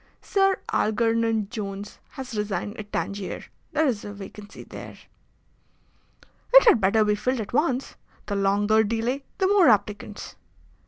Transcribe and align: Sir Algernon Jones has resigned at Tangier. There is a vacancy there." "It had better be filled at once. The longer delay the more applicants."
Sir 0.23 0.57
Algernon 0.73 1.47
Jones 1.49 1.99
has 2.13 2.35
resigned 2.35 2.75
at 2.77 2.91
Tangier. 2.91 3.43
There 3.71 3.85
is 3.85 4.03
a 4.03 4.11
vacancy 4.11 4.63
there." 4.63 4.97
"It 6.55 6.65
had 6.67 6.81
better 6.81 7.05
be 7.05 7.13
filled 7.13 7.39
at 7.39 7.53
once. 7.53 7.95
The 8.25 8.35
longer 8.35 8.83
delay 8.83 9.25
the 9.37 9.45
more 9.45 9.69
applicants." 9.69 10.37